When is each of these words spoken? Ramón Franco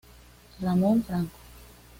Ramón 0.59 1.03
Franco 1.05 1.37